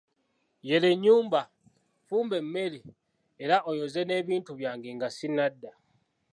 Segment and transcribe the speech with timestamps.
[0.67, 1.41] Yere ennyumba,
[2.07, 2.79] fumba emmere,
[3.43, 5.71] era oyoze n'ebintu byange nga sinnadda.